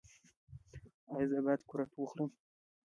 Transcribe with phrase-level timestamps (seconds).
[1.13, 2.29] ایا زه باید قروت وخورم؟